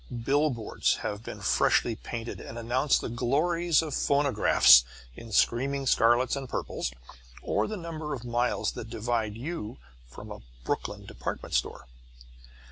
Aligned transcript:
Billboards 0.25 0.95
have 1.05 1.21
been 1.21 1.41
freshly 1.41 1.95
painted 1.95 2.39
and 2.41 2.57
announce 2.57 2.97
the 2.97 3.07
glories 3.07 3.83
of 3.83 3.93
phonographs 3.93 4.83
in 5.15 5.31
screaming 5.31 5.85
scarlets 5.85 6.35
and 6.35 6.49
purples, 6.49 6.91
or 7.43 7.67
the 7.67 7.77
number 7.77 8.15
of 8.15 8.25
miles 8.25 8.71
that 8.71 8.89
divide 8.89 9.35
you 9.35 9.77
from 10.07 10.31
a 10.31 10.41
Brooklyn 10.65 11.05
department 11.05 11.53
store. 11.53 11.85